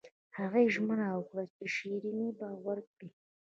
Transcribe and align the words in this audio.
هغې 0.37 0.63
ژمنه 0.73 1.07
وکړه 1.13 1.43
چې 1.55 1.63
شیریني 1.75 2.29
به 2.37 2.47
ورکړي 2.65 3.09